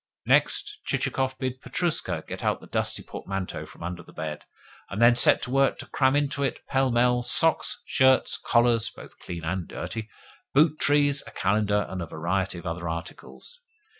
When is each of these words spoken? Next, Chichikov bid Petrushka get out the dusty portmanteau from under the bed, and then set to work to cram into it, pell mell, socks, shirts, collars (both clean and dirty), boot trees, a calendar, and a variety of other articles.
Next, 0.25 0.79
Chichikov 0.83 1.37
bid 1.37 1.61
Petrushka 1.61 2.23
get 2.27 2.43
out 2.43 2.59
the 2.59 2.65
dusty 2.65 3.03
portmanteau 3.03 3.67
from 3.67 3.83
under 3.83 4.01
the 4.01 4.11
bed, 4.11 4.45
and 4.89 4.99
then 4.99 5.15
set 5.15 5.43
to 5.43 5.51
work 5.51 5.77
to 5.77 5.85
cram 5.85 6.15
into 6.15 6.41
it, 6.41 6.61
pell 6.67 6.89
mell, 6.89 7.21
socks, 7.21 7.83
shirts, 7.85 8.39
collars 8.43 8.89
(both 8.89 9.19
clean 9.19 9.43
and 9.43 9.67
dirty), 9.67 10.09
boot 10.55 10.79
trees, 10.79 11.21
a 11.27 11.31
calendar, 11.31 11.85
and 11.87 12.01
a 12.01 12.07
variety 12.07 12.57
of 12.57 12.65
other 12.65 12.89
articles. 12.89 13.59